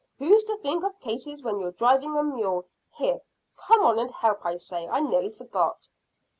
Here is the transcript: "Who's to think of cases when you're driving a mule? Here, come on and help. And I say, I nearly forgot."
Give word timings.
"Who's 0.17 0.43
to 0.45 0.57
think 0.57 0.83
of 0.83 0.99
cases 0.99 1.43
when 1.43 1.59
you're 1.59 1.73
driving 1.73 2.17
a 2.17 2.23
mule? 2.23 2.65
Here, 2.95 3.19
come 3.55 3.81
on 3.85 3.99
and 3.99 4.09
help. 4.09 4.39
And 4.43 4.55
I 4.55 4.57
say, 4.57 4.87
I 4.87 4.99
nearly 4.99 5.29
forgot." 5.29 5.89